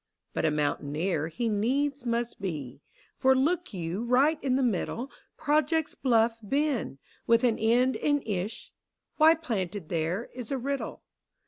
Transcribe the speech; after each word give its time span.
But 0.33 0.45
a 0.45 0.49
mountaineer 0.49 1.27
he 1.27 1.47
needs 1.47 2.07
must 2.07 2.41
be, 2.41 2.81
For, 3.19 3.35
look 3.35 3.71
you, 3.71 4.03
right 4.03 4.43
in 4.43 4.55
the 4.55 4.63
middle 4.63 5.11
Projects 5.37 5.93
bluff 5.93 6.39
Ben— 6.41 6.97
with 7.27 7.43
an 7.43 7.59
end 7.59 7.97
in 7.97 8.23
ich— 8.25 8.71
Why 9.17 9.35
planted 9.35 9.89
there, 9.89 10.27
is 10.33 10.51
a 10.51 10.57
riddle: 10.57 10.87
DONALD. 11.03 11.03